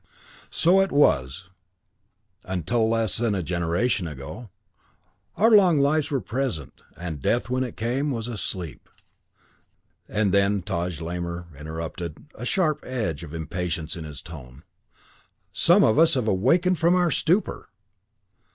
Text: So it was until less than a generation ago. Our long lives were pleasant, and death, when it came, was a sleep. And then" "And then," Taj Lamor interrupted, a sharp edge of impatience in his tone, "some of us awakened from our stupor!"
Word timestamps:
So 0.49 0.79
it 0.81 0.91
was 0.91 1.51
until 2.45 2.89
less 2.89 3.19
than 3.19 3.35
a 3.35 3.43
generation 3.43 4.07
ago. 4.07 4.49
Our 5.37 5.51
long 5.51 5.77
lives 5.79 6.09
were 6.09 6.19
pleasant, 6.21 6.81
and 6.97 7.21
death, 7.21 7.51
when 7.51 7.63
it 7.63 7.77
came, 7.77 8.09
was 8.09 8.27
a 8.27 8.35
sleep. 8.35 8.89
And 10.07 10.31
then" 10.33 10.45
"And 10.55 10.63
then," 10.63 10.63
Taj 10.63 11.01
Lamor 11.01 11.49
interrupted, 11.55 12.17
a 12.33 12.45
sharp 12.47 12.83
edge 12.83 13.21
of 13.23 13.31
impatience 13.35 13.95
in 13.95 14.03
his 14.05 14.23
tone, 14.23 14.63
"some 15.53 15.83
of 15.83 15.99
us 15.99 16.15
awakened 16.15 16.79
from 16.79 16.95
our 16.95 17.11
stupor!" 17.11 17.69